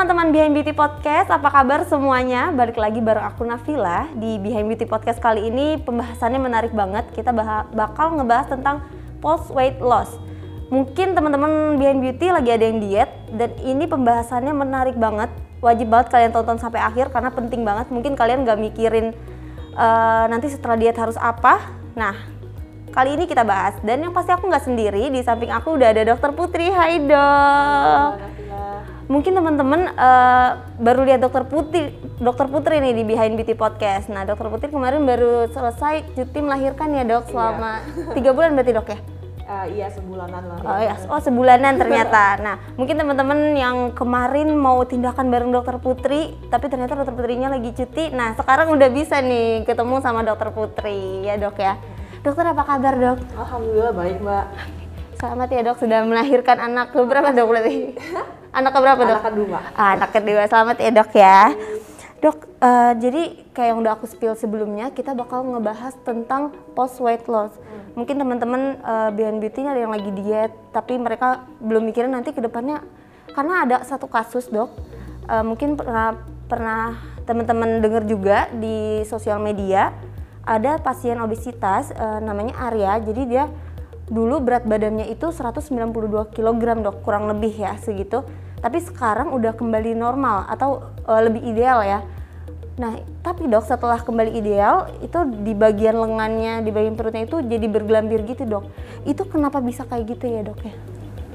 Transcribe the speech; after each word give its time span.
teman-teman 0.00 0.32
Behind 0.32 0.56
Beauty 0.56 0.72
Podcast, 0.72 1.28
apa 1.28 1.52
kabar 1.52 1.84
semuanya? 1.84 2.48
Balik 2.56 2.80
lagi 2.80 3.04
bareng 3.04 3.20
aku 3.20 3.44
Nafila 3.44 4.08
di 4.16 4.40
Behind 4.40 4.64
Beauty 4.64 4.88
Podcast 4.88 5.20
kali 5.20 5.52
ini 5.52 5.76
pembahasannya 5.76 6.40
menarik 6.40 6.72
banget. 6.72 7.12
Kita 7.12 7.36
bakal 7.68 8.16
ngebahas 8.16 8.48
tentang 8.48 8.80
post 9.20 9.52
weight 9.52 9.76
loss. 9.76 10.16
Mungkin 10.72 11.12
teman-teman 11.12 11.76
Behind 11.76 12.00
Beauty 12.00 12.32
lagi 12.32 12.48
ada 12.48 12.64
yang 12.64 12.80
diet 12.80 13.12
dan 13.28 13.52
ini 13.60 13.84
pembahasannya 13.84 14.56
menarik 14.56 14.96
banget. 14.96 15.28
Wajib 15.60 15.92
banget 15.92 16.08
kalian 16.16 16.32
tonton 16.32 16.56
sampai 16.56 16.80
akhir 16.80 17.12
karena 17.12 17.28
penting 17.36 17.60
banget. 17.60 17.92
Mungkin 17.92 18.16
kalian 18.16 18.48
gak 18.48 18.56
mikirin 18.56 19.12
uh, 19.76 20.24
nanti 20.32 20.48
setelah 20.48 20.80
diet 20.80 20.96
harus 20.96 21.20
apa. 21.20 21.76
Nah, 21.92 22.16
kali 22.88 23.20
ini 23.20 23.28
kita 23.28 23.44
bahas 23.44 23.76
dan 23.84 24.00
yang 24.00 24.16
pasti 24.16 24.32
aku 24.32 24.48
nggak 24.48 24.64
sendiri 24.64 25.12
di 25.12 25.20
samping 25.20 25.52
aku 25.52 25.76
udah 25.76 25.92
ada 25.92 26.08
dokter 26.08 26.32
Putri 26.32 26.72
Hai 26.72 27.04
dok 27.04 28.39
mungkin 29.10 29.34
teman-teman 29.34 29.90
uh, 29.98 30.62
baru 30.78 31.02
lihat 31.02 31.18
dokter 31.18 31.42
Putri 31.42 31.90
dokter 32.22 32.46
Putri 32.46 32.78
nih 32.78 32.94
di 32.94 33.02
Behind 33.02 33.34
Beauty 33.34 33.58
Podcast 33.58 34.06
nah 34.06 34.22
dokter 34.22 34.46
Putri 34.46 34.70
kemarin 34.70 35.02
baru 35.02 35.50
selesai 35.50 36.14
cuti 36.14 36.38
melahirkan 36.38 36.94
ya 36.94 37.02
dok 37.02 37.26
selama 37.34 37.82
tiga 38.16 38.30
bulan 38.30 38.54
berarti 38.54 38.72
dok 38.72 38.90
ya 38.94 39.00
Uh, 39.50 39.66
iya 39.66 39.90
sebulanan 39.90 40.46
lah. 40.46 40.62
Oh 40.62 40.78
ya, 40.78 40.94
oh 41.10 41.18
sebulanan 41.18 41.74
ternyata. 41.74 42.38
Nah, 42.46 42.62
mungkin 42.78 42.94
teman-teman 42.94 43.58
yang 43.58 43.90
kemarin 43.98 44.54
mau 44.54 44.78
tindakan 44.86 45.26
bareng 45.26 45.50
dokter 45.50 45.74
Putri, 45.82 46.38
tapi 46.46 46.70
ternyata 46.70 46.94
dokter 46.94 47.18
Putrinya 47.18 47.50
lagi 47.50 47.74
cuti. 47.74 48.14
Nah, 48.14 48.38
sekarang 48.38 48.70
udah 48.70 48.86
bisa 48.94 49.18
nih 49.18 49.66
ketemu 49.66 49.98
sama 49.98 50.22
dokter 50.22 50.54
Putri 50.54 51.26
ya 51.26 51.34
dok 51.34 51.58
ya. 51.58 51.82
Dokter 52.22 52.46
apa 52.46 52.62
kabar 52.62 52.94
dok? 52.94 53.18
Alhamdulillah 53.34 53.90
baik 53.90 54.22
mbak. 54.22 54.46
Selamat 55.20 55.52
ya 55.52 55.60
dok 55.60 55.76
sudah 55.84 56.00
melahirkan 56.08 56.56
anak 56.56 56.96
berapa 56.96 57.28
dok 57.36 57.44
berarti? 57.44 57.92
anak 58.56 58.72
berapa 58.72 59.02
dok? 59.04 59.20
Anak 59.20 59.26
kedua. 59.28 59.58
Ah, 59.76 59.92
anak 59.92 60.10
kedua. 60.16 60.42
Selamat 60.48 60.76
ya 60.80 60.90
dok 60.96 61.12
ya. 61.12 61.38
Dok, 62.24 62.38
uh, 62.56 62.92
jadi 62.96 63.22
kayak 63.52 63.68
yang 63.68 63.78
udah 63.84 64.00
aku 64.00 64.08
spill 64.08 64.32
sebelumnya, 64.32 64.88
kita 64.96 65.12
bakal 65.12 65.44
ngebahas 65.44 65.92
tentang 66.08 66.56
post 66.72 67.04
weight 67.04 67.28
loss. 67.28 67.52
Hmm. 67.52 68.00
Mungkin 68.00 68.16
teman-teman 68.16 68.80
uh, 68.80 69.12
Beyond 69.12 69.44
Beauty 69.44 69.60
ada 69.68 69.84
yang 69.84 69.92
lagi 69.92 70.08
diet, 70.08 70.56
tapi 70.72 70.96
mereka 70.96 71.44
belum 71.60 71.84
mikirin 71.92 72.16
nanti 72.16 72.32
ke 72.32 72.40
depannya 72.40 72.80
karena 73.36 73.68
ada 73.68 73.76
satu 73.84 74.08
kasus 74.08 74.48
dok, 74.48 74.72
uh, 75.28 75.44
mungkin 75.44 75.76
pernah 75.76 76.16
pernah 76.48 76.96
teman-teman 77.28 77.84
dengar 77.84 78.08
juga 78.08 78.48
di 78.56 79.04
sosial 79.04 79.36
media 79.36 79.92
ada 80.48 80.80
pasien 80.80 81.20
obesitas 81.20 81.92
uh, 81.92 82.24
namanya 82.24 82.56
Arya, 82.56 83.04
jadi 83.04 83.22
dia 83.28 83.44
dulu 84.10 84.42
berat 84.42 84.66
badannya 84.66 85.06
itu 85.08 85.30
192 85.30 86.34
kg 86.34 86.62
dok, 86.82 87.06
kurang 87.06 87.30
lebih 87.30 87.54
ya 87.54 87.78
segitu 87.78 88.26
tapi 88.60 88.78
sekarang 88.84 89.32
udah 89.32 89.56
kembali 89.56 89.96
normal 89.96 90.44
atau 90.46 90.92
uh, 91.08 91.20
lebih 91.24 91.40
ideal 91.48 91.80
ya. 91.80 92.04
Nah, 92.80 92.96
tapi 93.20 93.44
dok 93.48 93.64
setelah 93.64 94.00
kembali 94.00 94.40
ideal 94.40 94.88
itu 95.04 95.16
di 95.44 95.52
bagian 95.52 96.00
lengannya, 96.00 96.64
di 96.64 96.72
bagian 96.72 96.96
perutnya 96.96 97.28
itu 97.28 97.40
jadi 97.44 97.66
bergelambir 97.68 98.24
gitu 98.24 98.44
dok. 98.48 98.64
Itu 99.04 99.28
kenapa 99.28 99.60
bisa 99.60 99.84
kayak 99.84 100.16
gitu 100.16 100.28
ya 100.28 100.40
dok 100.44 100.60
ya? 100.64 100.72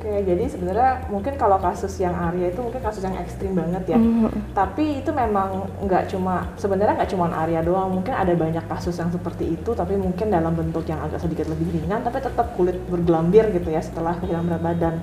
Oke, 0.05 0.21
jadi 0.21 0.45
sebenarnya 0.45 1.09
mungkin 1.09 1.33
kalau 1.33 1.57
kasus 1.57 1.97
yang 1.97 2.13
Arya 2.13 2.53
itu 2.53 2.61
mungkin 2.61 2.77
kasus 2.77 3.01
yang 3.01 3.17
ekstrim 3.17 3.57
banget 3.57 3.89
ya. 3.89 3.97
Mm-hmm. 3.97 4.53
Tapi 4.53 5.01
itu 5.01 5.09
memang 5.09 5.65
nggak 5.81 6.13
cuma 6.13 6.45
sebenarnya 6.61 6.93
nggak 7.01 7.09
cuma 7.09 7.33
Arya 7.33 7.65
doang. 7.65 7.89
Mungkin 7.89 8.13
ada 8.13 8.29
banyak 8.37 8.69
kasus 8.69 8.93
yang 9.01 9.09
seperti 9.09 9.57
itu, 9.57 9.73
tapi 9.73 9.97
mungkin 9.97 10.29
dalam 10.29 10.53
bentuk 10.53 10.85
yang 10.85 11.01
agak 11.01 11.25
sedikit 11.25 11.49
lebih 11.49 11.81
ringan, 11.81 12.05
tapi 12.05 12.21
tetap 12.21 12.53
kulit 12.53 12.77
bergelambir 12.85 13.49
gitu 13.49 13.73
ya 13.73 13.81
setelah 13.81 14.13
kehilangan 14.21 14.45
berat 14.45 14.61
badan. 14.61 14.95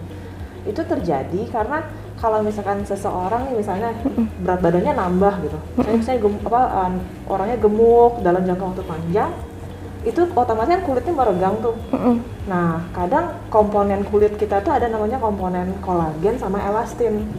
Itu 0.71 0.87
terjadi 0.87 1.51
karena 1.51 1.83
kalau 2.23 2.39
misalkan 2.39 2.87
seseorang 2.87 3.51
nih 3.51 3.59
misalnya 3.59 3.91
berat 4.39 4.63
badannya 4.63 4.93
nambah 4.95 5.35
gitu, 5.43 5.59
saya 5.83 5.95
misalnya 5.99 6.21
gem, 6.23 6.35
apa 6.47 6.63
um, 6.79 6.95
orangnya 7.27 7.59
gemuk 7.59 8.13
dalam 8.23 8.47
jangka 8.47 8.65
waktu 8.71 8.85
panjang, 8.87 9.31
itu 10.03 10.27
otomatis 10.35 10.75
kan 10.75 10.83
kulitnya 10.83 11.15
meregang 11.15 11.55
tuh. 11.63 11.79
Nah 12.51 12.83
kadang 12.91 13.39
komponen 13.47 14.03
kulit 14.11 14.35
kita 14.35 14.59
tuh 14.63 14.75
ada 14.75 14.91
namanya 14.91 15.23
komponen 15.23 15.79
kolagen 15.79 16.39
sama 16.43 16.59
elastin. 16.59 17.31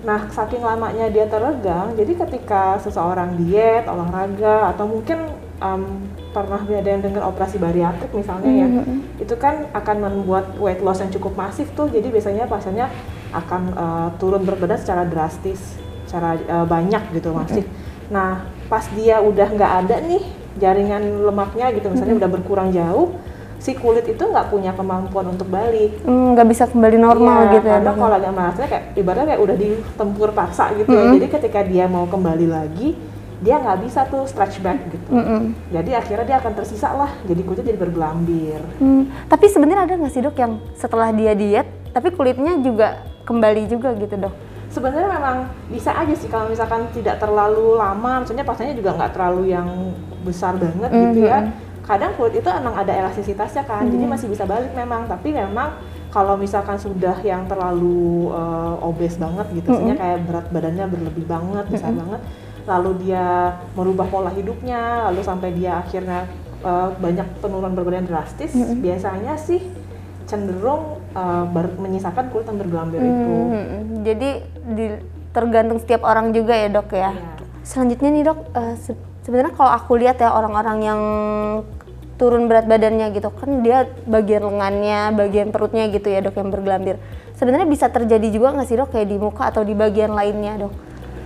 Nah 0.00 0.26
saking 0.32 0.64
lamanya 0.64 1.12
dia 1.12 1.28
teregang, 1.28 1.92
jadi 1.92 2.24
ketika 2.24 2.80
seseorang 2.80 3.36
diet, 3.36 3.84
olahraga 3.84 4.72
atau 4.72 4.88
mungkin 4.88 5.28
um, 5.60 6.08
pernah 6.32 6.56
ada 6.64 6.88
yang 6.88 7.04
dengar 7.04 7.28
operasi 7.28 7.60
bariatrik 7.60 8.08
misalnya 8.16 8.48
ya, 8.48 8.66
itu 9.20 9.34
kan 9.36 9.68
akan 9.76 9.96
membuat 10.00 10.56
weight 10.56 10.80
loss 10.80 11.04
yang 11.04 11.12
cukup 11.12 11.36
masif 11.36 11.68
tuh. 11.76 11.92
Jadi 11.92 12.08
biasanya 12.08 12.48
pasiennya 12.48 12.88
akan 13.36 13.62
uh, 13.76 14.08
turun 14.16 14.40
berat 14.42 14.64
badan 14.64 14.80
secara 14.80 15.04
drastis, 15.04 15.76
secara 16.08 16.40
uh, 16.48 16.64
banyak 16.64 17.20
gitu 17.20 17.36
masih. 17.36 17.68
Nah 18.08 18.48
pas 18.72 18.88
dia 18.96 19.20
udah 19.20 19.52
nggak 19.52 19.72
ada 19.84 20.00
nih 20.00 20.39
jaringan 20.58 21.26
lemaknya 21.28 21.70
gitu, 21.76 21.92
misalnya 21.92 22.26
udah 22.26 22.30
berkurang 22.30 22.68
jauh, 22.74 23.14
si 23.60 23.76
kulit 23.76 24.08
itu 24.08 24.24
nggak 24.24 24.48
punya 24.48 24.72
kemampuan 24.72 25.36
untuk 25.36 25.52
balik. 25.52 26.00
Nggak 26.08 26.46
mm, 26.48 26.52
bisa 26.52 26.64
kembali 26.66 26.96
normal 26.96 27.38
iya, 27.46 27.52
gitu 27.60 27.66
ya. 27.68 27.76
Karena 27.78 27.92
kalau 27.92 28.10
lagi 28.16 28.28
malasnya 28.32 28.66
kayak 28.66 28.84
ibaratnya 28.96 29.26
kayak 29.36 29.42
udah 29.44 29.56
ditempur 29.60 30.28
paksa 30.32 30.64
gitu 30.80 30.88
mm 30.88 30.96
-hmm. 30.96 31.06
ya. 31.12 31.14
Jadi 31.20 31.26
ketika 31.28 31.60
dia 31.62 31.84
mau 31.84 32.08
kembali 32.08 32.46
lagi, 32.48 32.96
dia 33.44 33.56
nggak 33.60 33.78
bisa 33.84 34.00
tuh 34.08 34.24
stretch 34.24 34.64
back 34.64 34.80
gitu. 34.88 35.08
Mm 35.12 35.22
-hmm. 35.22 35.40
Jadi 35.76 35.90
akhirnya 35.92 36.26
dia 36.26 36.36
akan 36.40 36.52
tersisa 36.56 36.88
lah, 36.96 37.12
jadi 37.28 37.40
kulitnya 37.44 37.66
jadi 37.76 37.80
bergelambir. 37.84 38.60
Mm, 38.80 39.02
tapi 39.28 39.46
sebenarnya 39.52 39.84
ada 39.84 39.94
nggak 40.00 40.12
sih 40.12 40.24
dok 40.24 40.36
yang 40.40 40.52
setelah 40.80 41.12
dia 41.12 41.32
diet, 41.36 41.68
tapi 41.92 42.08
kulitnya 42.16 42.56
juga 42.64 43.04
kembali 43.28 43.62
juga 43.68 43.92
gitu 43.92 44.16
dok? 44.16 44.34
Sebenarnya 44.70 45.10
memang 45.18 45.36
bisa 45.68 45.90
aja 45.92 46.14
sih 46.14 46.30
kalau 46.30 46.48
misalkan 46.48 46.88
tidak 46.96 47.18
terlalu 47.20 47.76
lama, 47.76 48.22
maksudnya 48.22 48.46
pastinya 48.46 48.72
juga 48.72 48.96
nggak 48.96 49.12
terlalu 49.12 49.52
yang 49.52 49.68
besar 50.22 50.56
banget 50.56 50.90
mm 50.90 50.96
-hmm. 50.96 51.10
gitu 51.14 51.20
ya. 51.26 51.40
Kadang 51.80 52.12
kulit 52.14 52.38
itu 52.38 52.46
emang 52.46 52.76
ada 52.78 52.92
elastisitasnya 52.94 53.66
kan, 53.66 53.82
mm 53.82 53.90
-hmm. 53.90 53.94
jadi 53.98 54.04
masih 54.06 54.26
bisa 54.30 54.44
balik 54.46 54.70
memang. 54.76 55.10
Tapi 55.10 55.34
memang 55.34 55.80
kalau 56.10 56.34
misalkan 56.38 56.78
sudah 56.78 57.18
yang 57.22 57.46
terlalu 57.46 58.30
uh, 58.30 58.78
obes 58.86 59.18
banget 59.18 59.46
gitu, 59.54 59.74
mm 59.74 59.80
-hmm. 59.80 59.98
kayak 59.98 60.18
berat 60.26 60.46
badannya 60.50 60.86
berlebih 60.86 61.24
banget, 61.26 61.64
besar 61.70 61.90
mm 61.90 61.94
-hmm. 61.94 62.02
banget, 62.06 62.20
lalu 62.66 62.90
dia 63.06 63.26
merubah 63.74 64.06
pola 64.06 64.30
hidupnya, 64.30 65.10
lalu 65.10 65.20
sampai 65.22 65.50
dia 65.54 65.82
akhirnya 65.82 66.30
uh, 66.62 66.94
banyak 66.98 67.26
penurunan 67.42 67.74
berat 67.74 67.86
badan 67.90 68.06
drastis, 68.06 68.54
mm 68.54 68.62
-hmm. 68.62 68.76
biasanya 68.82 69.34
sih 69.38 69.62
cenderung 70.30 71.02
uh, 71.18 71.42
menyisakan 71.82 72.30
kulit 72.30 72.46
yang 72.46 72.58
bergelambir 72.62 73.02
hmm, 73.02 73.10
itu. 73.10 73.34
Jadi 74.06 74.30
di, 74.78 74.86
tergantung 75.34 75.82
setiap 75.82 76.06
orang 76.06 76.30
juga 76.30 76.54
ya 76.54 76.70
dok 76.70 76.94
ya. 76.94 77.10
Yeah. 77.10 77.14
Selanjutnya 77.66 78.08
nih 78.14 78.22
dok, 78.30 78.38
uh, 78.54 78.74
se 78.78 78.94
sebenarnya 79.30 79.54
kalau 79.54 79.70
aku 79.70 79.94
lihat 79.94 80.18
ya 80.18 80.34
orang-orang 80.34 80.78
yang 80.82 81.00
turun 82.18 82.50
berat 82.50 82.66
badannya 82.66 83.14
gitu 83.14 83.30
kan 83.30 83.62
dia 83.62 83.86
bagian 84.10 84.42
lengannya, 84.42 85.14
bagian 85.14 85.54
perutnya 85.54 85.86
gitu 85.86 86.10
ya 86.10 86.18
dok 86.18 86.34
yang 86.34 86.50
bergelambir. 86.50 86.98
Sebenarnya 87.38 87.70
bisa 87.70 87.86
terjadi 87.94 88.26
juga 88.26 88.58
nggak 88.58 88.66
sih 88.66 88.74
dok 88.74 88.90
kayak 88.90 89.06
di 89.06 89.16
muka 89.22 89.54
atau 89.54 89.62
di 89.62 89.78
bagian 89.78 90.18
lainnya 90.18 90.66
dok? 90.66 90.74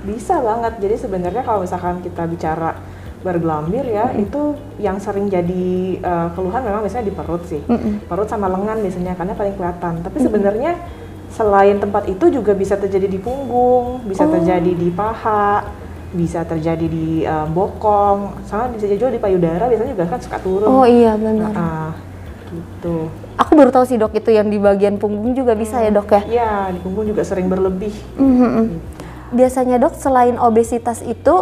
Bisa 0.04 0.36
banget. 0.44 0.84
Jadi 0.84 0.96
sebenarnya 1.00 1.42
kalau 1.48 1.64
misalkan 1.64 2.04
kita 2.04 2.28
bicara 2.28 2.76
bergelambir 3.24 3.88
ya 3.88 4.12
mm. 4.12 4.20
itu 4.28 4.52
yang 4.76 5.00
sering 5.00 5.32
jadi 5.32 5.96
uh, 6.04 6.28
keluhan 6.36 6.60
memang 6.60 6.84
biasanya 6.84 7.08
di 7.08 7.14
perut 7.16 7.40
sih 7.48 7.64
mm 7.64 8.04
perut 8.04 8.28
sama 8.28 8.52
lengan 8.52 8.84
biasanya 8.84 9.16
karena 9.16 9.32
paling 9.32 9.56
kelihatan 9.56 10.04
tapi 10.04 10.16
mm 10.20 10.24
sebenarnya 10.28 10.72
selain 11.32 11.80
tempat 11.80 12.04
itu 12.12 12.28
juga 12.28 12.52
bisa 12.52 12.76
terjadi 12.76 13.08
di 13.08 13.16
punggung 13.16 14.04
bisa 14.04 14.28
oh. 14.28 14.30
terjadi 14.36 14.76
di 14.76 14.92
paha 14.92 15.64
bisa 16.14 16.46
terjadi 16.46 16.86
di 16.86 17.26
um, 17.26 17.50
bokong. 17.50 18.46
Sama 18.46 18.70
bisa 18.70 18.86
juga 18.86 19.10
di 19.10 19.20
payudara 19.20 19.66
biasanya 19.66 19.90
juga 19.92 20.04
kan 20.06 20.20
suka 20.22 20.38
turun. 20.38 20.70
Oh 20.70 20.86
iya 20.86 21.18
benar. 21.18 21.50
Nah, 21.50 21.90
gitu. 22.54 23.10
Aku 23.34 23.58
baru 23.58 23.74
tahu 23.74 23.84
sih 23.84 23.98
dok 23.98 24.14
itu 24.14 24.30
yang 24.30 24.46
di 24.46 24.62
bagian 24.62 24.96
punggung 24.96 25.34
juga 25.34 25.58
bisa 25.58 25.82
ya 25.82 25.90
dok 25.90 26.08
ya? 26.14 26.22
Iya 26.24 26.50
di 26.70 26.78
punggung 26.78 27.10
juga 27.10 27.26
sering 27.26 27.50
berlebih. 27.50 27.92
Mm 28.14 28.34
-hmm. 28.38 28.66
biasanya 29.34 29.82
dok 29.82 29.98
selain 29.98 30.38
obesitas 30.38 31.02
itu 31.02 31.34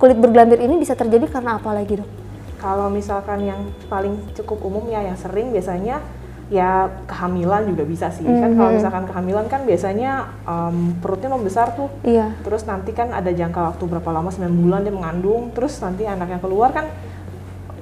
kulit 0.00 0.16
bergelambir 0.16 0.56
ini 0.64 0.80
bisa 0.80 0.96
terjadi 0.96 1.28
karena 1.28 1.60
apa 1.60 1.76
lagi 1.76 2.00
dok? 2.00 2.08
Kalau 2.56 2.88
misalkan 2.88 3.44
yang 3.44 3.60
paling 3.92 4.16
cukup 4.32 4.64
umum 4.64 4.88
ya 4.88 5.04
yang 5.04 5.18
sering 5.20 5.52
biasanya 5.52 6.00
ya 6.46 6.86
kehamilan 7.10 7.66
juga 7.66 7.82
bisa 7.82 8.06
sih 8.14 8.22
mm 8.22 8.30
-hmm. 8.30 8.42
kan 8.42 8.50
kalau 8.54 8.70
mhm. 8.70 8.76
misalkan 8.78 9.04
kehamilan 9.10 9.46
kan 9.50 9.60
biasanya 9.66 10.12
um, 10.46 10.94
perutnya 11.02 11.34
membesar 11.34 11.74
tuh 11.74 11.90
iya. 12.06 12.30
terus 12.46 12.62
nanti 12.70 12.94
kan 12.94 13.10
ada 13.10 13.34
jangka 13.34 13.74
waktu 13.74 13.84
berapa 13.90 14.10
lama 14.14 14.30
9 14.30 14.46
bulan 14.62 14.86
dia 14.86 14.94
mengandung 14.94 15.50
terus 15.50 15.74
nanti 15.82 16.06
anaknya 16.06 16.38
keluar 16.38 16.70
kan 16.70 16.86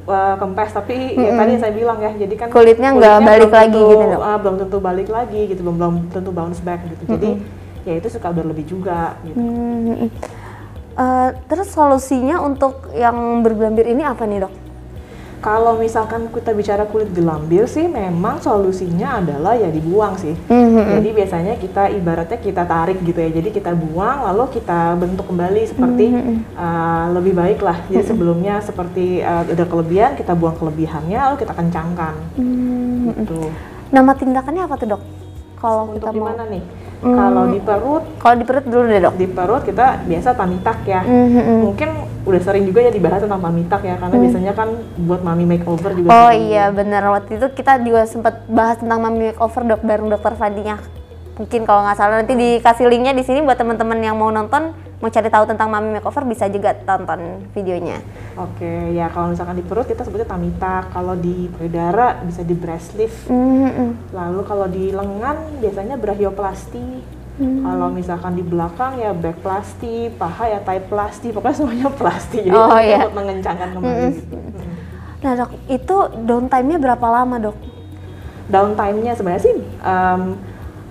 uh, 0.09 0.41
kempes 0.41 0.73
tapi 0.73 0.97
mm 0.97 1.13
-hmm. 1.13 1.25
ya 1.29 1.33
tadi 1.37 1.53
saya 1.61 1.73
bilang 1.77 1.99
ya 2.01 2.13
jadi 2.17 2.35
kan 2.41 2.49
kulitnya 2.49 2.89
nggak 2.97 3.19
balik 3.21 3.53
lagi 3.53 3.77
tentu, 3.77 3.93
gitu 3.93 4.05
dok 4.17 4.23
uh, 4.25 4.39
belum 4.41 4.57
tentu 4.57 4.77
balik 4.81 5.09
lagi 5.13 5.41
gitu 5.53 5.61
belum 5.61 5.77
belum 5.77 5.95
tentu 6.09 6.31
bounce 6.33 6.61
back 6.65 6.81
gitu 6.89 7.05
mm 7.05 7.09
-hmm. 7.09 7.15
jadi 7.21 7.31
ya 7.85 7.93
itu 8.01 8.09
suka 8.09 8.29
berlebih 8.33 8.65
juga 8.65 9.21
gitu 9.29 9.37
mm 9.37 9.93
-hmm. 9.93 10.09
Uh, 10.95 11.35
terus 11.51 11.75
solusinya 11.75 12.39
untuk 12.39 12.95
yang 12.95 13.43
bergelambir 13.43 13.83
ini 13.83 14.07
apa 14.07 14.31
nih 14.31 14.47
dok? 14.47 14.64
Kalau 15.45 15.77
misalkan 15.77 16.33
kita 16.33 16.57
bicara 16.57 16.89
kulit 16.89 17.13
gelambir 17.13 17.69
sih 17.69 17.85
memang 17.85 18.41
solusinya 18.41 19.21
adalah 19.21 19.53
ya 19.53 19.69
dibuang 19.69 20.17
sih. 20.17 20.33
Mhm. 20.33 20.97
Jadi 20.97 21.09
biasanya 21.13 21.55
kita 21.61 21.93
ibaratnya 21.93 22.41
kita 22.41 22.65
tarik 22.65 23.05
gitu 23.05 23.21
ya. 23.21 23.29
Jadi 23.29 23.53
kita 23.53 23.77
buang 23.77 24.25
lalu 24.25 24.57
kita 24.57 24.97
bentuk 24.97 25.29
kembali 25.29 25.69
seperti 25.69 26.17
uh, 26.57 27.13
lebih 27.13 27.37
baik 27.37 27.61
lah. 27.61 27.77
Jadi 27.93 28.09
sebelumnya 28.09 28.65
seperti 28.65 29.21
uh, 29.21 29.45
ada 29.45 29.69
kelebihan 29.69 30.17
kita 30.17 30.33
buang 30.33 30.57
kelebihannya 30.57 31.21
lalu 31.21 31.37
kita 31.37 31.53
kencangkan. 31.53 32.15
Mhm. 32.41 33.29
Gitu. 33.29 33.53
Nama 33.93 34.11
tindakannya 34.17 34.65
apa 34.65 34.75
tuh 34.81 34.97
dok? 34.97 35.03
Kalau 35.61 35.93
Untuk 35.93 36.09
kita 36.09 36.17
di 36.17 36.21
mau 36.25 36.33
mana 36.33 36.45
nih? 36.49 36.65
Kalau 37.05 37.45
di 37.53 37.61
perut, 37.61 38.05
kalau 38.17 38.35
di 38.41 38.45
perut 38.49 38.65
dulu 38.65 38.85
deh 38.89 38.97
dok. 39.05 39.15
di 39.21 39.27
perut 39.29 39.61
kita 39.61 40.09
biasa 40.09 40.33
tamitak 40.33 40.89
ya. 40.89 41.05
Mhm. 41.05 41.69
Mungkin 41.69 41.91
udah 42.25 42.41
sering 42.41 42.65
juga 42.65 42.81
ya 42.81 42.89
dibahas 42.89 43.21
tentang 43.21 43.37
tamitak 43.39 43.81
ya 43.81 43.97
karena 43.97 44.17
biasanya 44.17 44.53
kan 44.53 44.69
buat 44.99 45.21
mami 45.21 45.45
makeover 45.45 45.93
juga 45.93 46.09
Oh 46.09 46.29
sering. 46.29 46.49
iya 46.49 46.65
benar 46.69 47.05
waktu 47.07 47.37
itu 47.37 47.47
kita 47.53 47.77
juga 47.81 48.05
sempat 48.05 48.49
bahas 48.49 48.81
tentang 48.81 48.99
mami 48.99 49.31
makeover 49.31 49.63
dok 49.67 49.81
bareng 49.83 50.09
dokter 50.09 50.33
Fadinya. 50.33 50.81
Mungkin 51.35 51.67
kalau 51.67 51.83
nggak 51.83 51.99
salah 51.99 52.23
nanti 52.23 52.33
dikasih 52.33 52.87
linknya 52.87 53.11
di 53.11 53.21
sini 53.21 53.43
buat 53.43 53.59
teman-teman 53.59 53.99
yang 53.99 54.15
mau 54.15 54.31
nonton 54.31 54.71
mau 55.03 55.11
cari 55.11 55.29
tahu 55.29 55.45
tentang 55.45 55.69
mami 55.69 55.93
makeover 55.93 56.25
bisa 56.25 56.47
juga 56.47 56.73
tonton 56.73 57.45
videonya. 57.53 58.01
Oke, 58.35 58.95
ya 58.95 59.11
kalau 59.11 59.29
misalkan 59.29 59.59
di 59.59 59.65
perut 59.67 59.85
kita 59.85 60.01
sebutnya 60.01 60.25
tamitak, 60.25 60.95
kalau 60.95 61.13
di 61.13 61.51
payudara 61.51 62.23
bisa 62.23 62.41
di 62.41 62.55
breast 62.55 62.95
lift, 62.95 63.29
Mhm. 63.29 64.15
lalu 64.15 64.41
kalau 64.43 64.65
di 64.65 64.95
lengan 64.95 65.61
biasanya 65.61 66.01
brachioplasty, 67.35 67.67
kalau 67.67 67.91
misalkan 67.91 68.39
di 68.39 68.47
belakang 68.47 68.95
ya 68.95 69.11
backplasty, 69.11 70.07
paha 70.15 70.55
ya 70.55 70.59
plasti, 70.87 71.35
pokoknya 71.35 71.57
semuanya 71.59 71.91
plasti, 71.91 72.47
jadi 72.47 72.55
Oh, 72.55 72.71
nanti 72.71 72.87
iya. 72.87 72.99
untuk 73.03 73.17
mengencangkan 73.19 73.69
kembali 73.75 74.07
gitu. 74.15 74.37
Mm. 74.39 74.53
Nah 75.25 75.33
dok 75.41 75.51
itu 75.67 75.97
downtime-nya 76.31 76.79
berapa 76.79 77.07
lama 77.11 77.37
dok? 77.51 77.57
Downtime-nya 78.47 79.19
sebenarnya 79.19 79.43
sih 79.51 79.57
em, 79.67 80.23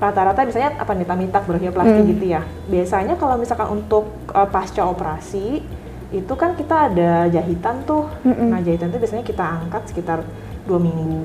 rata-rata 0.01 0.43
biasanya 0.43 0.83
apa 0.83 0.91
nih 0.97 1.07
tamitak 1.07 1.47
brachioplasty 1.47 2.01
gitu 2.11 2.25
ya. 2.35 2.41
Biasanya 2.67 3.15
kalau 3.15 3.39
misalkan 3.39 3.71
untuk 3.71 4.11
eh, 4.35 4.49
pasca 4.51 4.83
operasi 4.83 5.63
itu 6.11 6.33
kan 6.35 6.59
kita 6.59 6.91
ada 6.91 7.31
jahitan 7.31 7.87
tuh. 7.87 8.11
Nah 8.25 8.59
jahitan 8.59 8.91
itu 8.91 8.99
biasanya 8.99 9.23
kita 9.23 9.45
angkat 9.63 9.81
sekitar 9.89 10.27
dua 10.67 10.81
minggu. 10.81 11.23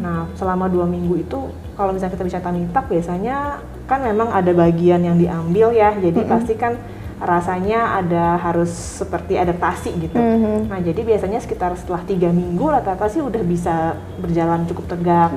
Nah 0.00 0.30
selama 0.38 0.66
dua 0.70 0.88
minggu 0.88 1.20
itu 1.20 1.38
kalau 1.76 1.92
misalnya 1.92 2.16
kita 2.16 2.24
bicara 2.24 2.42
tamitak 2.46 2.84
biasanya 2.88 3.60
kan 3.86 4.02
memang 4.02 4.34
ada 4.34 4.50
bagian 4.50 5.00
yang 5.02 5.16
diambil 5.16 5.70
ya. 5.70 5.94
Jadi 5.94 6.20
pasti 6.26 6.54
kan 6.58 6.74
rasanya 7.16 7.96
ada 7.96 8.36
harus 8.36 8.68
seperti 8.68 9.40
adaptasi 9.40 9.90
gitu. 9.96 10.18
Mhm. 10.20 10.68
Nah, 10.68 10.80
jadi 10.84 11.00
biasanya 11.00 11.40
sekitar 11.40 11.72
setelah 11.78 12.04
tiga 12.04 12.28
minggu 12.28 12.68
rata-rata 12.68 13.08
sih 13.08 13.24
udah 13.24 13.40
bisa 13.40 13.96
berjalan 14.20 14.68
cukup 14.68 14.84
tegak. 14.92 15.32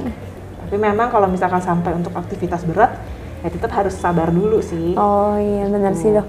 Tapi 0.67 0.75
memang 0.75 1.07
kalau 1.07 1.31
misalkan 1.31 1.63
sampai 1.63 1.95
untuk 1.95 2.11
aktivitas 2.13 2.67
berat, 2.67 2.99
ya 3.39 3.47
tetap 3.47 3.71
harus 3.71 3.95
sabar 3.95 4.27
dulu 4.27 4.59
sih. 4.59 4.91
Oh 4.99 5.39
iya 5.39 5.71
benar 5.71 5.95
sih 5.95 6.11
dok. 6.11 6.27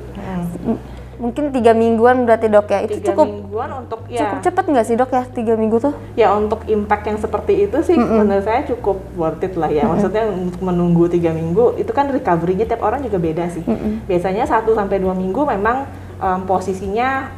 Mm. 1.20 1.25
Mungkin 1.28 1.44
tiga 1.52 1.76
mingguan 1.76 2.25
berarti 2.25 2.49
dok 2.49 2.72
ya 2.72 2.81
itu 2.88 2.96
Tiga 2.96 3.12
cukup 3.12 3.28
mingguan 3.28 3.70
untuk 3.76 4.00
ya, 4.08 4.25
cukup 4.25 4.38
cepet 4.40 4.64
nggak 4.72 4.87
sih 4.88 4.96
dok 4.96 5.11
ya 5.12 5.22
tiga 5.28 5.52
minggu 5.55 5.76
tuh? 5.76 5.93
ya 6.17 6.32
untuk 6.32 6.64
impact 6.64 7.05
yang 7.05 7.19
seperti 7.20 7.69
itu 7.69 7.76
sih 7.84 7.94
menurut 7.94 8.40
saya 8.40 8.64
cukup 8.64 8.96
worth 9.14 9.44
it 9.44 9.52
lah 9.61 9.69
ya. 9.69 9.84
Maksudnya 9.84 10.25
untuk 10.32 10.64
menunggu 10.64 11.12
tiga 11.12 11.37
minggu 11.37 11.76
itu 11.76 11.93
kan 11.93 12.08
recovery-nya 12.08 12.64
tiap 12.64 12.81
orang 12.81 13.05
juga 13.05 13.20
beda 13.20 13.52
sih. 13.52 13.61
Biasanya 14.08 14.49
1 14.49 14.64
sampai 14.72 14.96
dua 14.96 15.12
minggu 15.12 15.44
memang 15.44 15.84
em, 16.17 16.40
posisinya 16.49 17.28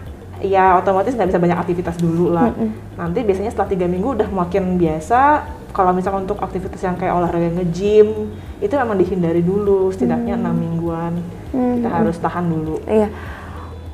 ya 0.43 0.79
otomatis 0.79 1.15
nggak 1.15 1.31
bisa 1.31 1.39
banyak 1.43 1.59
aktivitas 1.59 1.97
dulu 1.99 2.31
lah. 2.31 2.55
Nanti 2.95 3.23
biasanya 3.23 3.51
setelah 3.51 3.71
tiga 3.71 3.87
minggu 3.91 4.15
udah 4.15 4.29
makin 4.31 4.79
biasa. 4.79 5.43
Kalau 5.73 5.97
misalkan 5.97 6.29
untuk 6.29 6.37
aktivitas 6.37 6.85
yang 6.85 7.01
kayak 7.01 7.17
olahraga 7.17 7.49
nge-gym 7.49 8.29
itu 8.61 8.75
memang 8.77 8.93
dihindari 8.95 9.41
dulu 9.41 9.89
setidaknya 9.89 10.37
enam 10.37 10.53
mingguan. 10.53 11.17
Kita 11.51 11.89
harus 11.89 12.17
tahan 12.21 12.45
dulu. 12.45 12.77
Iya. 12.85 13.09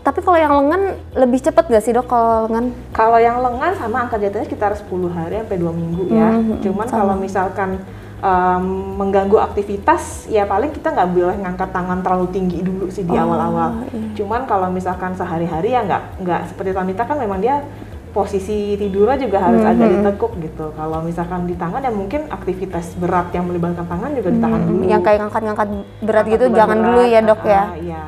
Tapi 0.09 0.25
kalau 0.25 0.41
yang 0.41 0.57
lengan 0.57 0.83
lebih 1.13 1.37
cepet 1.37 1.69
nggak 1.69 1.85
sih 1.85 1.93
dok 1.93 2.09
kalau 2.09 2.49
lengan? 2.49 2.73
Kalau 2.97 3.21
yang 3.21 3.45
lengan 3.45 3.77
sama 3.77 4.09
angka 4.09 4.17
jatuhnya 4.17 4.49
sekitar 4.49 4.73
10 4.73 4.89
hari 5.13 5.37
sampai 5.37 5.61
dua 5.61 5.69
minggu 5.69 6.09
ya. 6.09 6.33
Mhm, 6.33 6.65
Cuman 6.65 6.87
kalau 6.89 7.13
misalkan 7.13 7.77
em, 8.19 8.65
mengganggu 8.97 9.37
aktivitas, 9.37 10.25
ya 10.27 10.43
paling 10.43 10.73
kita 10.73 10.91
nggak 10.91 11.13
boleh 11.13 11.37
ngangkat 11.39 11.69
tangan 11.69 12.01
terlalu 12.01 12.27
tinggi 12.33 12.65
dulu 12.65 12.89
sih 12.89 13.05
di 13.05 13.13
Oh, 13.13 13.21
awal-awal. 13.21 13.85
iya. 13.87 14.17
Cuman 14.17 14.43
kalau 14.43 14.73
misalkan 14.73 15.13
sehari-hari 15.13 15.71
ya 15.71 15.85
nggak 15.85 16.03
nggak 16.19 16.41
seperti 16.49 16.73
Tamita 16.73 17.05
kan 17.05 17.15
memang 17.15 17.39
dia 17.39 17.61
posisi 18.09 18.75
tidurnya 18.75 19.21
juga 19.21 19.39
harus 19.39 19.61
Mhm. 19.61 19.71
agak 19.71 19.89
ditekuk 19.93 20.33
gitu. 20.41 20.67
Kalau 20.73 21.05
misalkan 21.05 21.45
di 21.45 21.53
tangan 21.53 21.79
ya 21.79 21.93
mungkin 21.93 22.27
aktivitas 22.27 22.97
berat 22.97 23.29
yang 23.31 23.45
melibatkan 23.45 23.85
tangan 23.85 24.11
juga 24.11 24.33
ditahan 24.33 24.61
dulu. 24.65 24.83
Yang 24.83 25.03
kayak 25.05 25.19
ngangkat-ngangkat 25.21 25.69
berat 26.01 26.25
Angkat 26.25 26.33
gitu 26.33 26.45
jangan 26.57 26.79
dulu 26.81 26.97
berat, 26.99 27.13
ya 27.13 27.21
dok 27.21 27.41
ya. 27.45 27.53
ah, 27.61 27.69
Iya. 27.77 28.03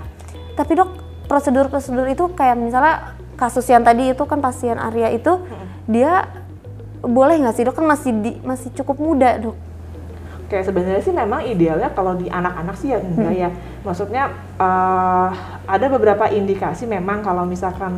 Tapi 0.56 0.72
dok 0.74 0.90
prosedur-prosedur 1.30 2.10
itu 2.10 2.26
kayak 2.34 2.58
misalnya 2.58 3.14
kasus 3.38 3.62
yang 3.70 3.86
tadi 3.86 4.10
itu 4.10 4.26
kan 4.26 4.42
pasien 4.42 4.74
Arya 4.74 5.14
itu 5.14 5.38
dia 5.86 6.26
boleh 7.00 7.38
nggak 7.38 7.54
sih 7.54 7.62
dok 7.62 7.78
kan 7.78 7.86
masih 7.86 8.10
di, 8.18 8.30
masih 8.42 8.74
cukup 8.74 8.98
muda 8.98 9.38
dok. 9.38 9.54
Kayak 10.50 10.66
sebenarnya 10.66 11.02
sih 11.06 11.14
memang 11.14 11.46
idealnya 11.46 11.94
kalau 11.94 12.18
di 12.18 12.26
anak-anak 12.26 12.74
sih 12.74 12.90
ya 12.90 12.98
enggak 12.98 13.34
ya. 13.38 13.48
Maksudnya 13.86 14.34
eh, 14.58 15.28
ada 15.70 15.86
beberapa 15.86 16.26
indikasi 16.26 16.90
memang 16.90 17.22
kalau 17.22 17.46
misalkan 17.46 17.94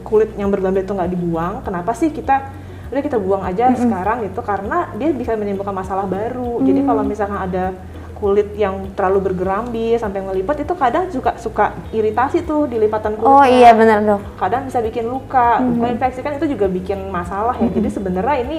kulit 0.00 0.32
yang 0.40 0.48
bergelambir 0.48 0.88
itu 0.88 0.96
nggak 0.96 1.12
dibuang, 1.12 1.60
kenapa 1.60 1.92
sih 1.92 2.08
kita 2.08 2.48
udah 2.90 3.02
kita 3.06 3.22
buang 3.22 3.46
aja 3.46 3.70
sekarang 3.78 4.26
gitu 4.26 4.42
karena 4.42 4.90
dia 4.98 5.14
bisa 5.14 5.36
menimbulkan 5.38 5.76
masalah 5.76 6.10
baru. 6.10 6.58
Jadi 6.64 6.80
kalau 6.82 7.02
misalkan 7.06 7.38
ada 7.38 7.76
kulit 8.20 8.52
yang 8.52 8.92
terlalu 8.92 9.32
bergerambil 9.32 9.96
sampai 9.96 10.20
ngelipat 10.20 10.68
itu 10.68 10.74
kadang 10.76 11.08
juga 11.08 11.40
suka 11.40 11.72
iritasi 11.88 12.44
tuh 12.44 12.68
di 12.68 12.76
lipatan 12.76 13.16
kulitnya 13.16 13.32
Oh 13.32 13.44
iya 13.48 13.72
benar 13.72 14.04
dok. 14.04 14.20
kadang 14.36 14.68
bisa 14.68 14.84
bikin 14.84 15.08
luka, 15.08 15.56
luka 15.64 15.88
infeksi 15.88 16.20
kan 16.20 16.36
itu 16.36 16.52
juga 16.52 16.68
bikin 16.68 17.08
masalah 17.08 17.56
ya. 17.56 17.72
Jadi 17.72 17.88
sebenarnya 17.88 18.36
ini 18.44 18.58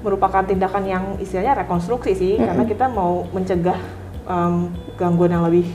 merupakan 0.00 0.40
tindakan 0.46 0.86
yang 0.86 1.04
istilahnya 1.18 1.58
rekonstruksi 1.66 2.16
sih, 2.16 2.34
karena 2.40 2.64
kita 2.64 2.88
mau 2.88 3.26
mencegah 3.36 3.76
em, 4.24 4.72
gangguan 4.96 5.34
yang 5.34 5.44
lebih 5.44 5.68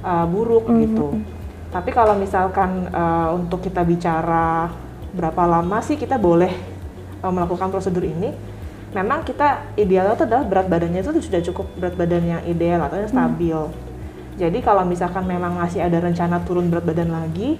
uh, 0.00 0.24
buruk 0.24 0.70
gitu. 0.72 1.20
Tapi 1.68 1.92
kalau 1.92 2.16
misalkan 2.16 2.88
uh, 2.88 3.36
untuk 3.36 3.60
kita 3.60 3.84
bicara 3.84 4.72
berapa 5.12 5.44
lama 5.44 5.84
sih 5.84 6.00
kita 6.00 6.16
boleh 6.16 6.48
uh, 7.20 7.28
melakukan 7.28 7.68
prosedur 7.68 8.08
ini, 8.08 8.32
memang 8.98 9.22
kita 9.22 9.78
idealnya 9.78 10.18
itu 10.18 10.24
adalah 10.26 10.44
berat 10.44 10.66
badannya 10.66 11.00
itu 11.06 11.10
sudah 11.22 11.40
cukup 11.46 11.66
berat 11.78 11.94
badan 11.94 12.22
yang 12.26 12.42
ideal 12.42 12.82
atau 12.82 12.98
yang 12.98 13.10
stabil. 13.10 13.58
Jadi 14.38 14.58
kalau 14.62 14.82
misalkan 14.86 15.26
memang 15.26 15.54
masih 15.54 15.82
ada 15.82 15.98
rencana 16.02 16.42
turun 16.42 16.70
berat 16.70 16.86
badan 16.86 17.10
lagi, 17.14 17.58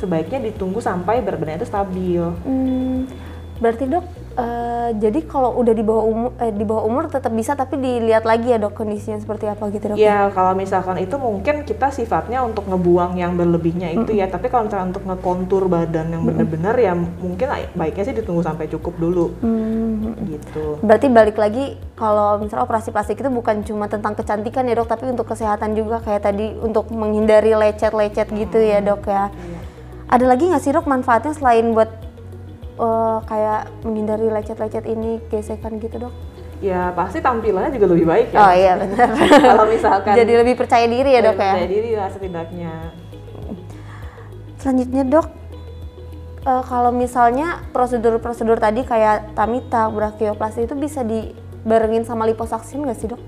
sebaiknya 0.00 0.40
ditunggu 0.48 0.80
sampai 0.80 1.20
berat 1.20 1.40
badannya 1.40 1.60
itu 1.60 1.68
stabil. 1.68 2.24
Hmm, 2.44 3.04
berarti 3.60 3.84
dok 3.86 4.04
eh, 4.38 4.90
jadi 4.96 5.20
kalau 5.28 5.54
udah 5.60 5.74
di 5.76 5.84
bawah 5.84 6.04
umur 6.08 6.30
eh, 6.40 6.50
di 6.50 6.64
bawah 6.64 6.84
umur 6.88 7.06
tetap 7.06 7.30
bisa 7.30 7.52
tapi 7.54 7.78
dilihat 7.78 8.24
lagi 8.24 8.50
ya 8.50 8.58
dok 8.58 8.74
kondisinya 8.74 9.20
seperti 9.20 9.46
apa 9.46 9.68
gitu 9.70 9.92
dok. 9.92 9.96
Ya 10.00 10.32
kalau 10.32 10.52
misalkan 10.56 10.98
itu 10.98 11.14
mungkin 11.20 11.62
kita 11.62 11.92
sifatnya 11.92 12.42
untuk 12.42 12.66
ngebuang 12.66 13.20
yang 13.20 13.36
berlebihnya 13.38 13.92
itu 13.92 14.16
ya, 14.16 14.26
tapi 14.26 14.48
kalau 14.48 14.66
misalkan 14.66 14.90
untuk 14.94 15.04
ngekontur 15.06 15.68
badan 15.68 16.10
yang 16.10 16.22
benar-benar 16.26 16.74
ya 16.80 16.92
mungkin 16.96 17.46
baiknya 17.76 18.04
sih 18.08 18.14
ditunggu 18.16 18.42
sampai 18.42 18.66
cukup 18.72 18.94
dulu. 18.98 19.26
Hmm, 19.44 20.16
gitu. 20.26 20.80
Berarti 20.82 21.06
balik 21.12 21.36
lagi 21.38 21.78
kalau 21.94 22.42
misalnya 22.42 22.66
operasi 22.66 22.90
plastik 22.90 23.20
itu 23.20 23.30
bukan 23.30 23.62
cuma 23.62 23.86
tentang 23.86 24.16
kecantikan 24.18 24.66
ya 24.66 24.74
dok, 24.76 24.88
tapi 24.90 25.08
untuk 25.08 25.28
kesehatan 25.28 25.76
juga. 25.78 26.02
Kayak 26.02 26.32
tadi 26.32 26.50
untuk 26.58 26.90
menghindari 26.90 27.54
lecet-lecet 27.54 28.28
gitu 28.32 28.58
ya 28.58 28.82
dok 28.82 29.06
ya. 29.06 29.30
Ada 30.12 30.24
lagi 30.28 30.50
nggak 30.50 30.62
sih 30.62 30.72
dok 30.74 30.84
manfaatnya 30.84 31.32
selain 31.32 31.72
buat 31.72 31.88
eh, 32.78 33.18
kayak 33.28 33.60
menghindari 33.84 34.28
lecet-lecet 34.32 34.84
ini 34.88 35.20
gesekan 35.28 35.76
gitu 35.82 36.08
dok? 36.08 36.14
Ya 36.62 36.94
pasti 36.94 37.18
tampilannya 37.18 37.74
juga 37.74 37.90
lebih 37.90 38.06
baik 38.06 38.26
ya. 38.30 38.38
Oh 38.38 38.52
iya 38.54 38.72
benar. 38.78 39.08
kalau 39.50 39.66
misalkan 39.66 40.14
Jadi 40.14 40.32
lebih 40.38 40.54
percaya 40.54 40.86
diri 40.86 41.10
ya 41.10 41.20
dok 41.20 41.34
ya. 41.34 41.52
percaya 41.58 41.68
diri 41.68 41.90
lah 41.98 42.08
setidaknya. 42.08 42.74
Selanjutnya 44.62 45.02
dok, 45.02 45.26
eh, 46.46 46.62
kalau 46.62 46.94
misalnya 46.94 47.66
prosedur-prosedur 47.74 48.62
tadi 48.62 48.86
kayak 48.86 49.34
tamita, 49.34 49.90
brachioplasty 49.90 50.70
itu 50.70 50.78
bisa 50.78 51.02
dibarengin 51.02 52.06
sama 52.06 52.30
liposaksin 52.30 52.86
nggak 52.86 52.98
sih 52.98 53.10
dok? 53.10 53.18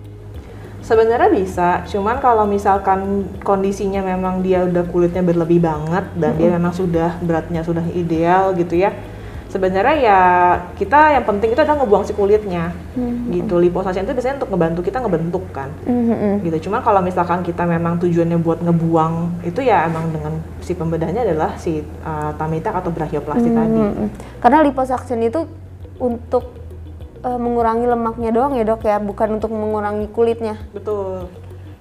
Sebenarnya 0.84 1.32
bisa, 1.32 1.80
cuman 1.88 2.20
kalau 2.20 2.44
misalkan 2.44 3.24
kondisinya 3.40 4.04
memang 4.04 4.44
dia 4.44 4.68
udah 4.68 4.84
kulitnya 4.84 5.24
berlebih 5.24 5.64
banget 5.64 6.04
dan 6.12 6.36
dia 6.36 6.52
memang 6.52 6.76
sudah 6.76 7.16
beratnya 7.24 7.64
sudah 7.64 7.82
ideal 7.96 8.52
gitu 8.52 8.78
ya. 8.78 8.92
Sebenarnya 9.54 9.94
ya 10.02 10.20
kita 10.74 11.14
yang 11.14 11.22
penting 11.22 11.54
itu 11.54 11.62
adalah 11.62 11.86
ngebuang 11.86 12.02
si 12.02 12.10
kulitnya. 12.10 12.74
Gitu. 13.30 13.54
Liposaksin 13.54 14.02
itu 14.02 14.10
biasanya 14.10 14.42
untuk 14.42 14.50
ngebantu 14.50 14.80
kita 14.82 14.98
ngebentuk 14.98 15.46
kan. 15.54 15.70
Gitu. 16.42 16.66
Cuman 16.66 16.82
kalau 16.82 16.98
misalkan 16.98 17.46
kita 17.46 17.62
memang 17.62 18.02
tujuannya 18.02 18.34
buat 18.42 18.58
ngebuang 18.66 19.46
itu 19.46 19.62
ya 19.62 19.86
emang 19.86 20.10
dengan 20.10 20.42
si 20.58 20.74
pembedahnya 20.74 21.22
adalah 21.22 21.54
si 21.54 21.86
uh, 22.02 22.34
tamitak 22.34 22.74
atau 22.74 22.90
brachioplasty 22.90 23.54
tadi. 23.54 23.78
Mm-mm. 23.78 24.08
Karena 24.42 24.58
liposaksin 24.66 25.22
itu 25.22 25.46
untuk 26.02 26.50
eh, 27.22 27.38
mengurangi 27.38 27.86
lemaknya 27.86 28.34
doang 28.34 28.58
ya 28.58 28.66
dok 28.66 28.82
ya, 28.82 28.98
bukan 28.98 29.38
untuk 29.38 29.54
mengurangi 29.54 30.10
kulitnya. 30.10 30.58
Betul. 30.74 31.30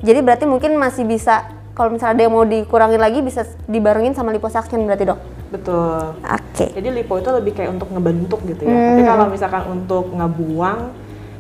Jadi 0.06 0.20
berarti 0.22 0.46
mungkin 0.46 0.78
masih 0.78 1.10
bisa 1.10 1.50
kalau 1.74 1.90
misalnya 1.90 2.22
ada 2.22 2.24
yang 2.30 2.34
mau 2.38 2.46
dikurangin 2.46 3.02
lagi 3.02 3.26
bisa 3.26 3.50
dibarengin 3.66 4.14
sama 4.14 4.30
liposuction 4.30 4.86
berarti 4.86 5.10
dok. 5.10 5.20
Betul. 5.54 6.18
Oke. 6.18 6.66
Jadi 6.74 6.88
lipo 6.90 7.14
itu 7.22 7.30
lebih 7.30 7.54
kayak 7.54 7.78
untuk 7.78 7.94
ngebentuk 7.94 8.42
gitu 8.50 8.66
ya. 8.66 8.74
Tapi 8.74 9.02
kalau 9.06 9.26
misalkan 9.30 9.64
untuk 9.70 10.10
ngebuang, 10.10 10.80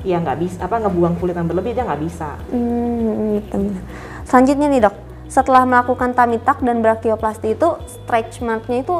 ya 0.06 0.22
nggak 0.22 0.38
bisa. 0.38 0.58
Apa 0.62 0.78
ngebuang 0.86 1.18
kulit 1.18 1.34
yang 1.34 1.50
berlebih 1.50 1.74
dia 1.74 1.84
nggak 1.84 2.02
bisa. 2.06 2.38
Hmm, 2.54 3.42
gitu. 3.42 3.74
Selanjutnya 4.30 4.68
nih 4.70 4.82
dok, 4.86 4.96
setelah 5.26 5.66
melakukan 5.66 6.14
tuck 6.14 6.60
dan 6.62 6.86
brachioplasty 6.86 7.58
itu 7.58 7.70
stretch 7.90 8.46
marknya 8.46 8.86
itu 8.86 8.96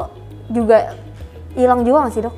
juga 0.50 0.98
hilang 1.54 1.86
juga 1.86 2.04
nggak 2.04 2.14
sih 2.18 2.22
dok? 2.26 2.36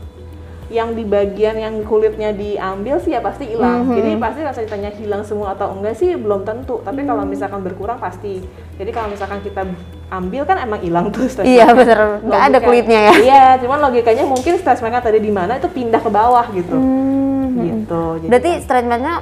Yang 0.67 0.91
di 0.99 1.05
bagian 1.07 1.57
yang 1.57 1.75
kulitnya 1.87 2.35
diambil 2.35 2.99
sih 2.99 3.15
ya 3.15 3.23
pasti 3.23 3.49
hilang. 3.49 3.87
Jadi 3.87 4.19
pasti 4.19 4.43
kalau 4.43 4.61
ditanya 4.67 4.91
hilang 4.93 5.23
semua 5.23 5.55
atau 5.55 5.73
enggak 5.73 5.95
sih 5.95 6.13
belum 6.19 6.43
tentu. 6.43 6.83
Tapi 6.83 7.07
kalau 7.07 7.23
misalkan 7.23 7.63
berkurang 7.63 8.03
pasti. 8.03 8.43
Jadi 8.77 8.91
kalau 8.91 9.09
misalkan 9.09 9.41
kita 9.47 9.63
ambil 10.07 10.47
kan 10.47 10.57
emang 10.59 10.81
hilang 10.81 11.11
tuh 11.11 11.27
stretch 11.27 11.47
Iya 11.47 11.67
bener, 11.71 12.23
nggak 12.23 12.43
ada 12.47 12.59
kulitnya 12.63 13.01
ya. 13.01 13.15
Iya, 13.19 13.45
cuman 13.59 13.79
logikanya 13.83 14.23
mungkin 14.23 14.55
stretch 14.57 14.79
mark 14.79 15.03
tadi 15.03 15.19
di 15.19 15.31
mana 15.31 15.59
itu 15.59 15.67
pindah 15.67 15.99
ke 15.99 16.07
bawah 16.07 16.47
gitu. 16.51 16.79
Hmm, 16.79 17.27
Gitu. 17.57 18.03
Jadi 18.21 18.29
Berarti 18.29 18.51
straight 18.61 18.87
marknya 18.87 19.15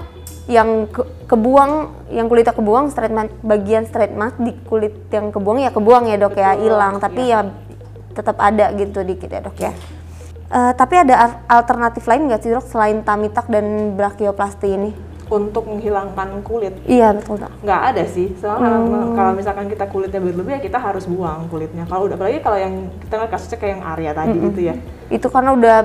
yang 0.44 0.90
ke- 0.90 1.08
kebuang, 1.24 1.72
yang 2.10 2.26
kulitnya 2.28 2.52
kebuang, 2.52 2.92
straight 2.92 3.14
mark, 3.14 3.32
bagian 3.40 3.88
straight 3.88 4.12
mark 4.12 4.36
di 4.36 4.52
kulit 4.62 5.08
yang 5.08 5.32
kebuang 5.32 5.62
ya 5.62 5.70
kebuang 5.70 6.04
ya 6.04 6.16
dok 6.18 6.36
ya, 6.36 6.52
Betul, 6.52 6.62
hilang. 6.66 6.94
Tapi 6.98 7.22
ya 7.24 7.40
tetap 8.12 8.36
ada 8.36 8.70
gitu 8.74 9.00
dikit 9.00 9.30
ya 9.30 9.40
dok 9.40 9.56
ya. 9.56 9.72
Eh, 10.44 10.72
tapi 10.76 10.94
ada 10.94 11.14
al- 11.16 11.40
alternatif 11.48 12.04
lain 12.04 12.28
nggak 12.28 12.40
sih 12.42 12.50
dok 12.52 12.66
selain 12.68 13.00
tuck 13.02 13.48
dan 13.48 13.96
brachioplasty 13.96 14.68
ini? 14.70 14.90
Untuk 15.26 15.64
menghilangkan 15.64 16.40
kulit 16.40 16.74
Iya 16.84 17.12
betul 17.12 17.38
dok. 17.38 17.52
nggak 17.60 17.80
ada 17.86 18.02
sih 18.04 18.28
soalnya 18.34 18.76
Hmm. 18.76 19.12
kalau 19.12 19.32
misalkan 19.32 19.66
kita 19.66 19.84
kulitnya 19.86 20.20
berlebih 20.20 20.52
ya 20.52 20.60
kita 20.60 20.76
harus 20.76 21.04
buang 21.04 21.48
kulitnya 21.48 21.84
kalau 21.84 22.04
udah 22.04 22.14
apalagi 22.14 22.38
kalau 22.38 22.56
yang 22.56 22.74
kita 23.00 23.14
lihat 23.16 23.30
kasusnya 23.30 23.56
kayak 23.56 23.72
yang 23.72 23.84
Arya 23.84 24.10
tadi 24.12 24.32
Hmm, 24.32 24.44
gitu 24.46 24.60
ya 24.62 24.74
Itu 25.06 25.26
karena 25.28 25.50
udah 25.52 25.76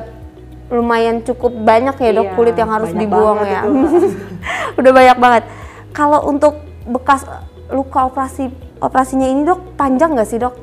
lumayan 0.69 1.19
cukup 1.19 1.51
banyak 1.55 1.95
ya 1.97 2.11
dok 2.13 2.25
Iya, 2.25 2.35
kulit 2.35 2.55
yang 2.55 2.69
harus 2.69 2.91
dibuang 2.91 3.39
ya. 3.41 3.61
itu. 3.63 3.69
udah 4.79 4.91
banyak 4.91 5.17
banget. 5.17 5.43
Kalau 5.89 6.19
untuk 6.23 6.53
bekas 6.85 7.25
luka 7.69 8.05
operasi 8.05 8.47
operasinya 8.77 9.25
ini 9.25 9.43
dok 9.43 9.75
panjang 9.75 10.13
nggak 10.13 10.25
sih 10.25 10.37
dok? 10.37 10.55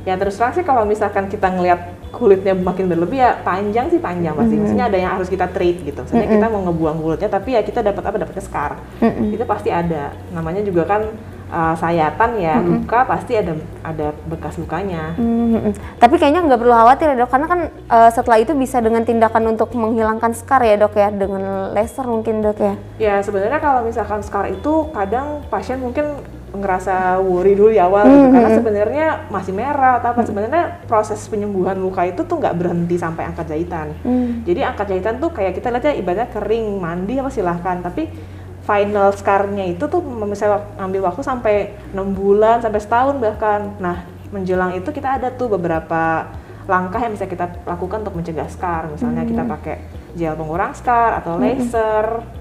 ya 0.00 0.16
terus 0.16 0.34
terang 0.34 0.50
sih 0.50 0.62
kalau 0.62 0.82
misalkan 0.82 1.28
kita 1.28 1.46
ngelihat 1.46 1.99
kulitnya 2.10 2.54
makin 2.58 2.90
berlebih 2.90 3.18
ya 3.22 3.38
panjang 3.40 3.88
sih 3.88 4.02
panjang 4.02 4.34
pasti. 4.34 4.54
Hmm. 4.54 4.60
maksudnya 4.66 4.86
ada 4.90 4.98
yang 4.98 5.12
harus 5.16 5.28
kita 5.30 5.46
treat 5.50 5.80
gitu. 5.82 5.98
Maksudnya 6.02 6.28
kita 6.28 6.46
mau 6.50 6.60
ngebuang 6.68 6.96
kulitnya 6.98 7.30
tapi 7.30 7.54
ya 7.54 7.62
kita 7.62 7.80
dapat 7.80 8.02
apa? 8.02 8.16
Dapatnya 8.20 8.44
scar 8.44 8.72
itu 9.02 9.44
pasti 9.46 9.70
ada. 9.70 10.14
Namanya 10.34 10.60
juga 10.66 10.82
kan 10.84 11.02
uh, 11.50 11.74
sayatan 11.76 12.30
ya 12.38 12.62
luka 12.62 13.04
pasti 13.04 13.36
ada 13.36 13.58
ada 13.82 14.14
bekas 14.30 14.56
lukanya. 14.56 15.14
Hmm, 15.18 15.74
Tapi 15.98 16.14
kayaknya 16.16 16.46
nggak 16.46 16.60
perlu 16.62 16.74
khawatir 16.74 17.06
ya 17.12 17.16
dok, 17.24 17.30
karena 17.32 17.46
kan 17.50 17.60
eh, 17.68 18.10
setelah 18.12 18.38
itu 18.40 18.52
bisa 18.54 18.78
dengan 18.78 19.02
tindakan 19.02 19.56
untuk 19.56 19.72
menghilangkan 19.74 20.32
scar 20.36 20.62
ya 20.62 20.76
dok 20.78 20.94
ya, 20.96 21.08
dengan 21.10 21.74
laser 21.74 22.06
mungkin 22.06 22.44
dok 22.44 22.58
ya. 22.60 22.74
Ya 23.00 23.14
sebenarnya 23.20 23.60
kalau 23.60 23.84
misalkan 23.84 24.22
scar 24.22 24.48
itu 24.48 24.88
kadang 24.94 25.44
pasien 25.50 25.80
mungkin 25.82 26.20
ngerasa 26.50 26.94
worry 27.18 27.54
dulu 27.54 27.70
di 27.70 27.78
awal 27.78 28.04
gitu. 28.04 28.26
Karena 28.30 28.50
sebenarnya 28.52 29.06
masih 29.28 29.52
merah 29.54 29.98
atau 29.98 30.10
apa 30.10 30.22
sebenarnya 30.22 30.62
proses 30.84 31.22
penyembuhan 31.26 31.78
luka 31.78 32.02
itu 32.02 32.26
tuh 32.26 32.36
nggak 32.38 32.56
berhenti 32.56 32.96
sampai 32.96 33.30
angkat 33.30 33.46
jahitan. 33.48 33.94
Jadi 34.42 34.60
angkat 34.60 34.86
jahitan 34.90 35.18
tuh 35.18 35.30
kayak 35.30 35.54
kita 35.54 35.70
lihatnya 35.70 35.94
ibaratnya 35.94 36.28
kering 36.28 36.66
mandi 36.76 37.14
apa 37.16 37.30
silahkan. 37.30 37.78
Tapi 37.80 38.02
final 38.60 39.10
scarnya 39.14 39.64
itu 39.66 39.86
tuh 39.86 40.02
misalnya 40.02 40.62
ambil 40.78 41.06
waktu 41.06 41.22
sampai 41.22 41.54
enam 41.90 42.12
bulan 42.12 42.58
sampai 42.58 42.80
setahun 42.80 43.16
bahkan. 43.18 43.74
Nah 43.78 44.02
menjelang 44.30 44.74
itu 44.74 44.90
kita 44.90 45.18
ada 45.18 45.30
tuh 45.30 45.50
beberapa 45.50 46.26
langkah 46.66 47.02
yang 47.02 47.10
bisa 47.10 47.26
kita 47.26 47.66
lakukan 47.66 48.02
untuk 48.02 48.14
mencegah 48.14 48.46
scar. 48.46 48.86
Misalnya 48.86 49.26
kita 49.26 49.42
pakai 49.48 49.76
gel 50.14 50.34
pengurang 50.34 50.70
scar 50.70 51.18
atau 51.18 51.34
laser. 51.38 52.04
gitu. 52.20 52.30
Hmm, 52.30 52.39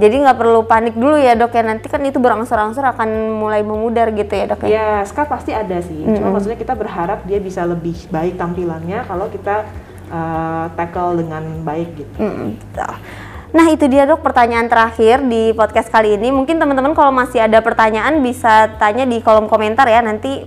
Jadi 0.00 0.14
nggak 0.24 0.38
perlu 0.40 0.64
panik 0.64 0.96
dulu 0.96 1.20
ya 1.20 1.36
dok 1.36 1.52
ya, 1.52 1.60
nanti 1.60 1.92
kan 1.92 2.00
itu 2.00 2.16
berangsur-angsur 2.16 2.80
akan 2.80 3.36
mulai 3.36 3.60
memudar 3.60 4.08
gitu 4.16 4.32
ya 4.32 4.48
dok 4.48 4.64
ya. 4.64 4.68
Ya, 4.68 4.88
scar 5.04 5.28
pasti 5.28 5.52
ada 5.52 5.76
sih. 5.84 6.08
Cuma 6.08 6.32
maksudnya 6.32 6.56
kita 6.56 6.72
berharap 6.72 7.28
dia 7.28 7.36
bisa 7.36 7.68
lebih 7.68 7.96
baik 8.08 8.40
tampilannya 8.40 9.04
kalau 9.04 9.28
kita 9.28 9.68
uh, 10.08 10.72
tackle 10.72 11.20
dengan 11.20 11.60
baik 11.60 12.00
gitu. 12.00 12.16
Mm, 12.16 12.56
betul. 12.56 12.92
Nah 13.50 13.66
itu 13.66 13.84
dia 13.90 14.06
dok 14.06 14.22
pertanyaan 14.22 14.70
terakhir 14.70 15.20
di 15.26 15.52
podcast 15.52 15.90
kali 15.90 16.14
ini. 16.14 16.30
Mungkin 16.30 16.56
teman-teman 16.56 16.94
kalau 16.94 17.10
masih 17.10 17.44
ada 17.44 17.58
pertanyaan 17.60 18.22
bisa 18.22 18.72
tanya 18.78 19.02
di 19.04 19.18
kolom 19.20 19.50
komentar 19.50 19.90
ya. 19.90 20.00
Nanti 20.00 20.46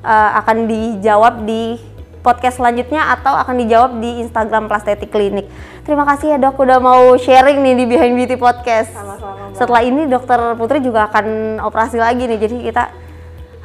eh, 0.00 0.30
akan 0.38 0.70
dijawab 0.70 1.42
di 1.44 1.93
podcast 2.24 2.56
selanjutnya 2.56 3.12
atau 3.12 3.36
akan 3.36 3.60
dijawab 3.60 4.00
di 4.00 4.24
Instagram 4.24 4.72
Plastetik 4.72 5.12
Klinik. 5.12 5.44
Terima 5.84 6.08
kasih 6.08 6.34
ya 6.34 6.36
dok 6.40 6.56
udah 6.56 6.80
mau 6.80 7.12
sharing 7.20 7.60
nih 7.60 7.74
di 7.76 7.84
Behind 7.84 8.16
Beauty 8.16 8.40
Podcast. 8.40 8.88
Sama-sama. 8.96 9.52
Setelah 9.52 9.84
ini 9.84 10.08
dokter 10.08 10.40
Putri 10.56 10.80
juga 10.80 11.12
akan 11.12 11.60
operasi 11.60 12.00
lagi 12.00 12.24
nih. 12.24 12.40
Jadi 12.40 12.56
kita 12.64 12.88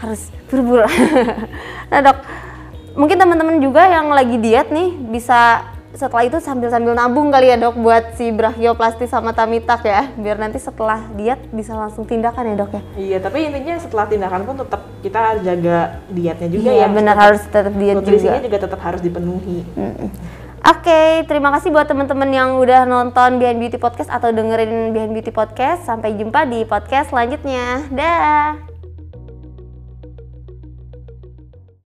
harus 0.04 0.28
buru-buru. 0.52 0.84
nah 1.92 2.00
dok, 2.04 2.20
mungkin 3.00 3.16
teman-teman 3.16 3.64
juga 3.64 3.88
yang 3.88 4.12
lagi 4.12 4.36
diet 4.36 4.68
nih 4.68 4.92
bisa 5.08 5.64
setelah 5.90 6.22
itu 6.22 6.38
sambil-sambil 6.38 6.94
nabung 6.94 7.30
kali 7.30 7.50
ya 7.50 7.58
dok 7.58 7.76
buat 7.76 8.14
si 8.14 8.30
brachioplasty 8.30 9.06
sama 9.06 9.34
tuck 9.34 9.82
ya 9.82 10.14
biar 10.14 10.38
nanti 10.38 10.58
setelah 10.58 11.02
diet 11.14 11.42
bisa 11.50 11.74
langsung 11.74 12.06
tindakan 12.06 12.46
ya 12.46 12.56
dok 12.56 12.72
ya 12.72 12.82
Iya, 12.96 13.18
tapi 13.20 13.50
intinya 13.50 13.76
setelah 13.76 14.06
tindakan 14.06 14.46
pun 14.46 14.56
tetap 14.56 14.82
kita 15.02 15.42
jaga 15.42 15.78
dietnya 16.08 16.48
juga 16.48 16.70
iya 16.70 16.86
ya. 16.86 16.88
benar 16.88 17.16
Tetap- 17.16 17.26
harus 17.26 17.42
tetap 17.44 17.74
diet 17.74 17.96
Nutrisinya 17.98 18.38
juga 18.38 18.46
juga 18.46 18.58
tetap 18.62 18.80
harus 18.80 19.02
dipenuhi. 19.02 19.58
Oke, 20.60 21.24
terima 21.26 21.56
kasih 21.56 21.72
buat 21.72 21.88
teman-teman 21.88 22.30
yang 22.30 22.50
udah 22.60 22.84
nonton 22.84 23.40
Behind 23.40 23.58
Beauty 23.58 23.80
Podcast 23.80 24.12
atau 24.12 24.30
dengerin 24.30 24.92
Behind 24.92 25.16
Beauty 25.16 25.32
Podcast. 25.32 25.88
Sampai 25.88 26.20
jumpa 26.20 26.44
di 26.46 26.68
podcast 26.68 27.10
selanjutnya. 27.10 27.88
Dah. 27.90 28.69